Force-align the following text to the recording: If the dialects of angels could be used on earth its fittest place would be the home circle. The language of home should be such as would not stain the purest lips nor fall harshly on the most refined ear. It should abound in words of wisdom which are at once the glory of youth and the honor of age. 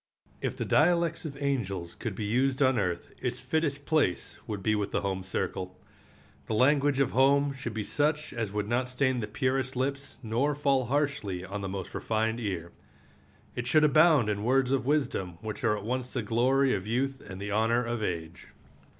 If 0.41 0.57
the 0.57 0.65
dialects 0.65 1.25
of 1.25 1.37
angels 1.39 1.93
could 1.93 2.15
be 2.15 2.25
used 2.25 2.59
on 2.59 2.79
earth 2.79 3.11
its 3.21 3.39
fittest 3.39 3.85
place 3.85 4.35
would 4.47 4.63
be 4.63 4.73
the 4.85 5.01
home 5.01 5.21
circle. 5.21 5.77
The 6.47 6.55
language 6.55 6.99
of 6.99 7.11
home 7.11 7.53
should 7.53 7.75
be 7.75 7.83
such 7.83 8.33
as 8.33 8.51
would 8.51 8.67
not 8.67 8.89
stain 8.89 9.19
the 9.19 9.27
purest 9.27 9.75
lips 9.75 10.17
nor 10.23 10.55
fall 10.55 10.85
harshly 10.85 11.45
on 11.45 11.61
the 11.61 11.69
most 11.69 11.93
refined 11.93 12.39
ear. 12.39 12.71
It 13.55 13.67
should 13.67 13.83
abound 13.83 14.27
in 14.27 14.43
words 14.43 14.71
of 14.71 14.87
wisdom 14.87 15.37
which 15.41 15.63
are 15.63 15.77
at 15.77 15.85
once 15.85 16.13
the 16.13 16.23
glory 16.23 16.73
of 16.73 16.87
youth 16.87 17.21
and 17.21 17.39
the 17.39 17.51
honor 17.51 17.83
of 17.85 18.01
age. 18.01 18.47